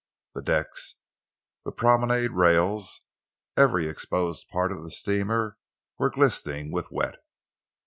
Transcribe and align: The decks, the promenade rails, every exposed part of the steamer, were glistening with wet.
The 0.33 0.41
decks, 0.41 0.95
the 1.63 1.71
promenade 1.71 2.31
rails, 2.31 3.05
every 3.55 3.85
exposed 3.85 4.49
part 4.49 4.71
of 4.71 4.81
the 4.81 4.89
steamer, 4.89 5.59
were 5.99 6.09
glistening 6.09 6.71
with 6.71 6.89
wet. 6.91 7.17